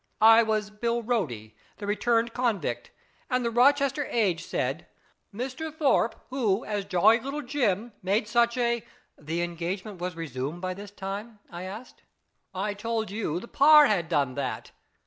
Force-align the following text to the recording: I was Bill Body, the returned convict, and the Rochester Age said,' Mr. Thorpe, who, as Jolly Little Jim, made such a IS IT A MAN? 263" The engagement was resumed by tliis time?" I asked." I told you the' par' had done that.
I 0.19 0.41
was 0.41 0.71
Bill 0.71 1.03
Body, 1.03 1.55
the 1.77 1.85
returned 1.85 2.33
convict, 2.33 2.89
and 3.29 3.45
the 3.45 3.51
Rochester 3.51 4.07
Age 4.09 4.43
said,' 4.43 4.87
Mr. 5.31 5.71
Thorpe, 5.71 6.15
who, 6.31 6.65
as 6.65 6.85
Jolly 6.85 7.19
Little 7.19 7.43
Jim, 7.43 7.93
made 8.01 8.27
such 8.27 8.57
a 8.57 8.77
IS 8.77 8.77
IT 8.77 8.77
A 8.79 8.79
MAN? 9.17 9.25
263" 9.25 9.25
The 9.37 9.43
engagement 9.43 10.01
was 10.01 10.15
resumed 10.15 10.59
by 10.61 10.73
tliis 10.73 10.95
time?" 10.95 11.37
I 11.51 11.63
asked." 11.65 12.01
I 12.67 12.73
told 12.73 13.11
you 13.11 13.39
the' 13.39 13.47
par' 13.59 13.85
had 13.85 14.09
done 14.09 14.33
that. 14.33 14.71